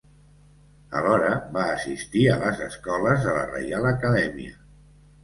[0.99, 1.27] Alhora,
[1.57, 4.57] va assistir a les escoles de la Reial Acadèmia.